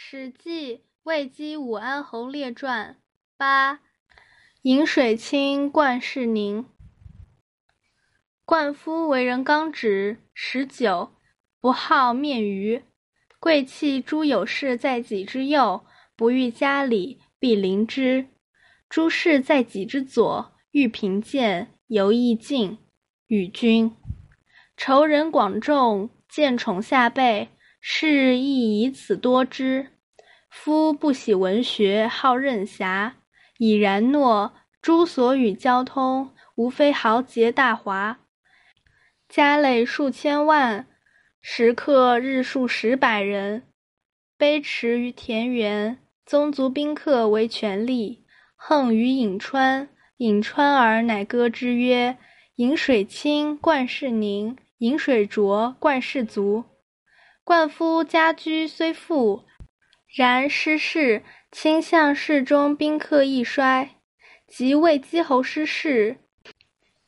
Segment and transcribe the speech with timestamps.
[0.00, 2.98] 史记·魏姬武安侯列传
[3.36, 3.80] 八，
[4.62, 6.64] 饮水清，冠世宁。
[8.44, 11.10] 冠夫为人刚直，十九，
[11.60, 12.84] 不好面鱼。
[13.40, 15.84] 贵戚诸有事在己之右，
[16.14, 18.28] 不欲家里，必临之；
[18.88, 22.78] 诸事在己之左，欲贫贱，犹易近，
[23.26, 23.96] 与君。
[24.76, 27.48] 仇人广众，见宠下辈。
[27.80, 29.88] 是亦以此多之。
[30.50, 33.16] 夫不喜文学，好任侠，
[33.58, 34.54] 已然诺。
[34.80, 38.20] 诸所与交通，无非豪杰大华，
[39.28, 40.86] 家累数千万，
[41.42, 43.64] 食客日数十百人，
[44.38, 48.24] 卑驰于田园，宗族宾客为权力。
[48.54, 52.16] 横于颍川，颍川儿乃歌之曰
[52.56, 56.64] ：“饮水清，冠世宁；饮水浊，冠世足。”
[57.48, 59.44] 冠夫家居虽富，
[60.14, 63.92] 然失势，倾向世中宾客亦衰。
[64.46, 66.18] 及魏姬侯失势，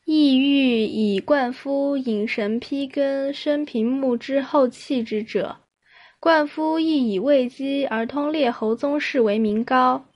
[0.06, 5.58] 意欲以冠夫引神披根，生平木之后弃之者。
[6.18, 10.06] 冠夫亦以魏姬而通列侯宗室为名高，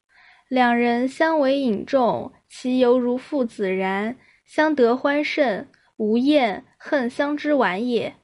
[0.48, 5.68] 两人相为引众，其犹如父子然，相得欢甚，
[5.98, 8.14] 无厌恨相之晚也。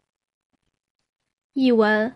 [1.53, 2.15] 译文：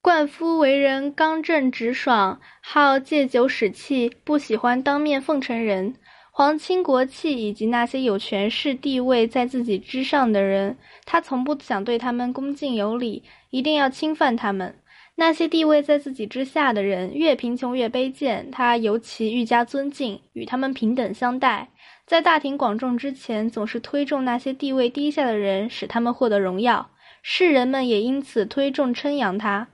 [0.00, 5.94] 灌夫为人刚正直爽，好借酒使气，不喜欢当面奉承人。
[6.32, 14.74] 皇亲国戚以及那些有权势地位在自己之上的人，他从不想对他们恭敬有礼，一定要侵犯他们。
[15.14, 21.68] 那些地位在自己之下的人，越贫穷越卑贱，他尤其愈加尊敬，与他们平等相待。
[22.04, 26.90] 在大庭广众之前，总是推重那些地位低下的人，使他们获得荣耀。
[27.22, 29.68] 世人们也因此推重称扬他。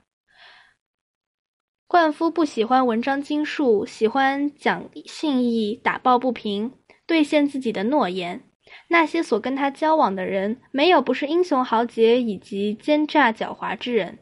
[1.86, 6.72] 冠夫不喜欢文章经术，喜欢讲信义、打抱不平、
[7.06, 8.42] 兑现自己的诺言。
[8.88, 14.18] 那些所跟他交往的人，没有不是英雄豪杰以及奸诈狡猾之人。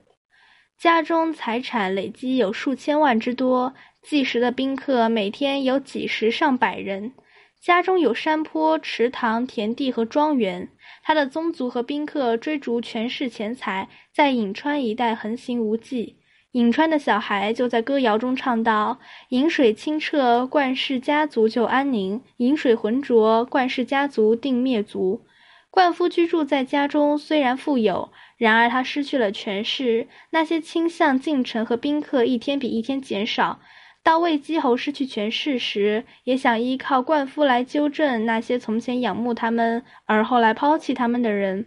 [0.77, 3.73] 家中财产累积有数千万之多，
[4.03, 7.15] 计时的宾客每天有几十上百人。
[7.63, 10.69] 家中有山坡、池塘、田地和庄园。
[11.05, 16.17] 他的宗族和宾客追逐权势钱财，在颍川一带横行无忌。
[16.53, 18.99] 颍川的小孩就在歌谣中唱道
[19.31, 25.25] ：“饮水清澈，冠氏家族就安宁；饮水浑浊，冠氏家族定灭族。”
[25.71, 30.09] 冠夫居住在家中，虽然富有，然而他失去了权势。
[30.31, 33.61] 那些倾向进城和宾客一天比一天减少。
[34.03, 41.67] 当魏姬侯失去权势时，也想依靠灌夫来纠正那些从前仰慕他们而后来抛弃他们的人。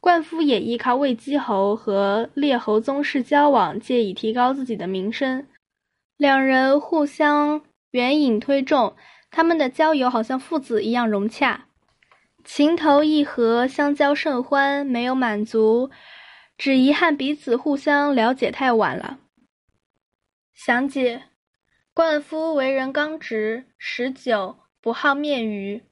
[0.00, 5.46] 灌夫也依靠魏姬侯和列侯宗室交往，借以提高自己的名声。
[6.16, 8.94] 两人互相援引推重，
[9.30, 11.66] 他们的交友好像父子一样融洽，
[12.44, 14.86] 情投意合，相交甚欢。
[14.86, 15.90] 没有满足，
[16.56, 19.18] 只遗憾彼此互相了解太晚了。
[20.54, 21.27] 详解。
[21.98, 25.82] 冠夫为人刚直，十九，不好面鱼。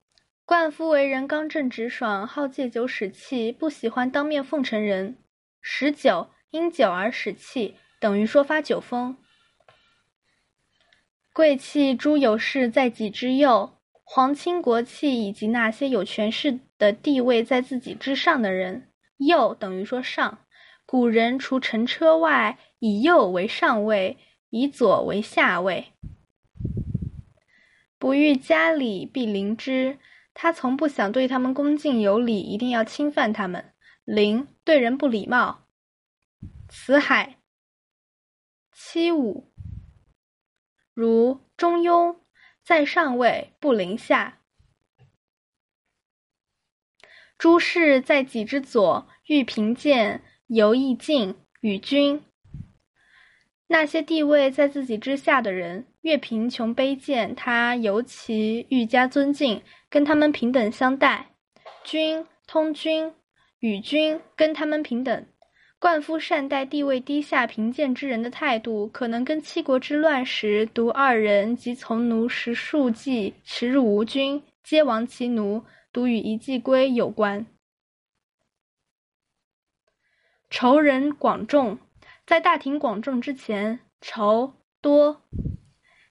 [0.45, 5.19] 冠夫为人刚正直爽，好借酒使气，不喜欢当面奉承人。
[5.61, 9.17] 十九，因酒而使气，等于说发酒疯。
[11.33, 20.39] 贵戚诸有事在己之右，皇亲国戚以及那些有权势的地位在自己之上的人，右等于说上。
[20.87, 24.17] 古人除乘车外，以右为上位。
[24.51, 25.93] 以左为下位，
[27.99, 29.99] 不欲加礼，必临之。
[30.35, 33.73] 他从不想对他们恭敬有礼，一定要侵犯他们。
[34.05, 35.67] 临对人不礼貌。
[36.69, 37.39] 辞海
[38.73, 39.51] 七五，
[40.93, 42.19] 如中庸，
[42.63, 44.43] 在上位，不临下。
[47.39, 52.26] 诸事在己之左，欲贫贱，犹易近，与君。
[53.69, 59.61] 那些地位在自己之下的人，越贫穷卑贱，他尤其愈加尊敬，
[59.91, 61.33] 跟他们平等相待。
[61.83, 63.13] 君通君，
[63.59, 65.27] 与君跟他们平等。
[65.79, 77.47] 冠夫善待地位低下、贫贱之人的态度，可能跟七国之乱时独二人及从奴十数骑驰入吴军，皆亡其奴，独与一骑归有关。
[80.49, 81.79] 仇人广众。
[82.27, 85.23] 在大庭广众之前，仇多，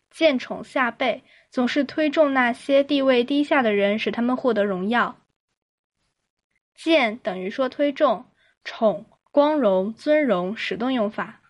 [0.09, 5.17] 见宠下辈，总是推重那些地位低下的人，使他们获得荣耀。
[6.73, 8.25] 见等于说推重，
[8.63, 11.41] 宠光荣尊荣使动用法。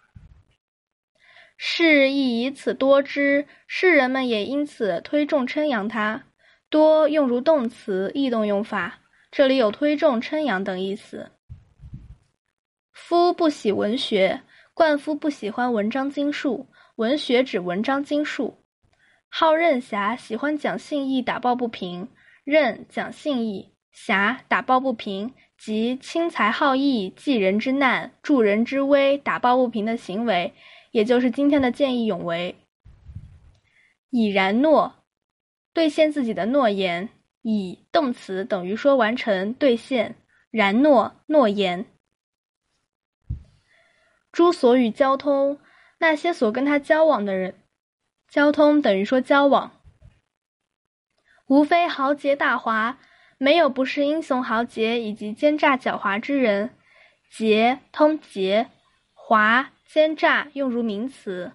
[1.58, 6.24] 士亦以此多之，士人们也因此推重称扬他。
[6.70, 9.00] 多用如动词，异动用法，
[9.32, 11.32] 这里有推重称扬等意思。
[12.92, 14.42] 夫不喜文学，
[14.76, 16.68] 冠夫不喜欢文章经术。
[16.98, 18.58] 文学指文章经术。
[19.30, 22.10] 好任侠喜欢讲信义，打抱不平。
[22.44, 30.54] 任讲信义，侠打抱不平，即轻财好义，济人之难，助人之危，打抱不平的行为，
[30.92, 32.54] 也就是今天的见义勇为。
[34.10, 34.94] 已然诺，
[35.74, 37.08] 兑现自己的诺言。
[37.44, 40.16] 以动词等于说完成、兑现。
[40.52, 41.86] 然诺，诺言。
[44.36, 45.58] 诸所与交通。
[45.98, 47.56] 那些所跟他交往的人，
[48.28, 49.82] 交通等于说交往，
[51.48, 52.98] 无非豪杰大华，
[53.38, 56.76] 没有不是英雄豪杰以及奸诈狡猾之人。
[57.32, 58.70] 杰通杰，
[59.14, 61.54] 华奸诈用如名词。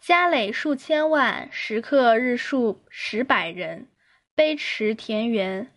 [0.00, 3.88] 家累数千万，食客日数十百人，
[4.34, 5.70] 卑池田园。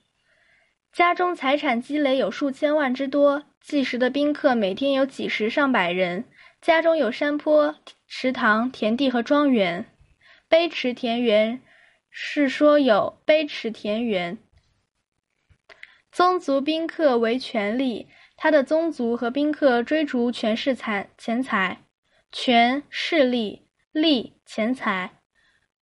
[0.94, 3.44] 家中财产积累有数千万之多。
[3.62, 6.26] 计时的宾客每天有几十上百人，
[6.62, 7.76] 家中有山坡、
[8.08, 9.86] 池塘、田地和庄园。
[10.50, 11.62] 卑池田园
[12.10, 14.40] 是说有卑池田园。
[16.12, 21.84] 宗族宾客为权力，他的宗族和宾客追逐权势财钱财，
[22.32, 25.22] 权势力利钱财，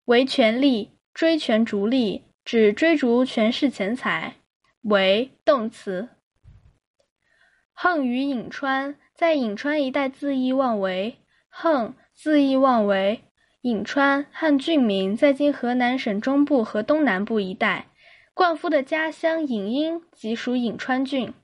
[0.07, 4.37] 为权力追权逐利，指追逐权势钱财，
[4.81, 6.09] 为动词。
[7.75, 11.17] 横于颍川，在颍川一带恣意妄为。
[11.49, 13.25] 横，恣意妄为。
[13.63, 17.87] 颍川，汉郡名，在今河南省中部和东南部一带。
[18.33, 21.35] 灌夫的家乡颍阴即属颍川郡。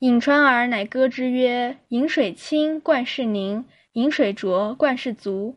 [0.00, 3.64] 颍川儿乃歌之曰：“颍水清，冠室宁；
[3.94, 5.56] 颍水浊，冠室足。”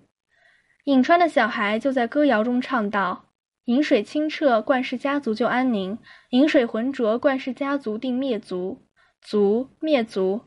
[0.85, 3.25] 颍川的小孩就在歌谣中唱道
[3.65, 5.97] ：“颍水清澈，冠氏家族就安宁；
[6.31, 8.81] 颍水浑浊，冠氏家族定灭族。”
[9.21, 10.41] 族灭族，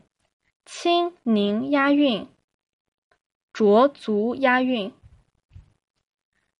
[0.67, 2.27] 清宁押韵，
[3.53, 4.93] 浊族押韵。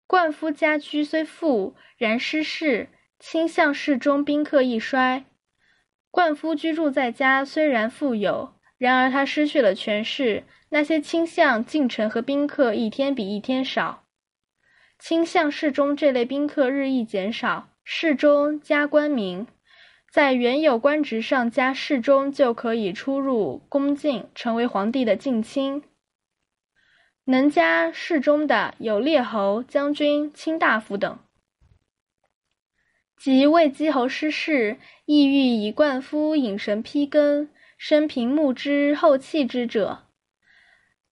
[0.07, 2.89] 冠夫家居虽富，然失势，
[3.19, 5.25] 倾向室中宾客易衰。
[6.13, 14.05] 冠夫居住在家虽然富有，然而他失去了权势，那些倾向进城和宾客一天比一天少。
[15.01, 19.49] 倾向室中这类宾客日益减少，室中加官名。
[20.15, 25.83] 在原有官职上加侍中，就可以出入宫禁，成为皇帝的近亲。
[27.25, 31.19] 能加侍中的有列侯、将军、卿大夫等。
[33.17, 40.05] 及魏姬侯失势，意欲以冠夫引神披根，生平慕之后弃之者。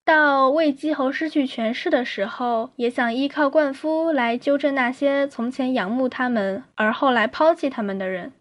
[0.04, 8.32] 到魏姬侯失去权势的时候，也想依靠冠夫来纠正那些从前仰慕他们而后来抛弃他们的人。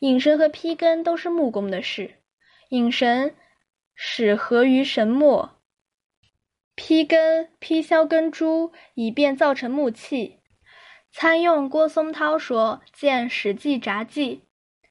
[0.00, 2.16] 引神和披根都是木工的事。
[2.70, 3.34] 引神
[3.94, 5.58] 使合于神墨，
[6.74, 10.40] 披根披削根株，以便造成木器。
[11.10, 14.36] 参用郭松涛说：“见《史记札记》，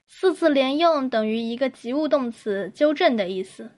[0.08, 3.70] 四字连用等于一个及物动词，纠正的意思。”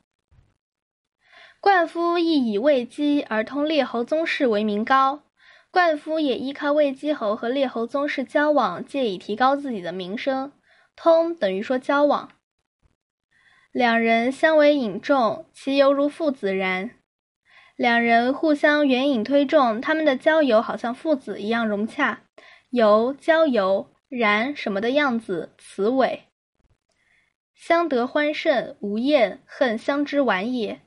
[1.60, 5.22] 冠夫亦以魏姬而通列侯宗室为名高。
[5.70, 10.52] 冠夫也依靠魏姬侯和列侯宗室交往，借以提高自己的名声。
[11.02, 12.32] 通等于说交往，
[13.72, 16.90] 两人相为引重，其犹如父子然。
[17.74, 22.24] 两人互相援引推重，他们的交友好像父子一样融洽。
[22.68, 26.24] 由交游，然什么的样子，词尾。
[27.54, 30.82] 相得欢甚，无厌，恨相知晚也。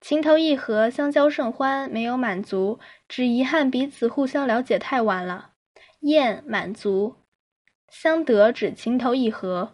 [0.00, 5.54] 情投意合，相交甚欢，没有满足，只遗憾彼此互相了解太晚了。
[6.02, 7.16] 厌，满足。
[7.88, 9.72] 相得指情投意合。